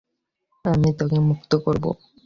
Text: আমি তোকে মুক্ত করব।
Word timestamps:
আমি 0.65 0.89
তোকে 0.99 1.17
মুক্ত 1.29 1.51
করব। 1.65 1.85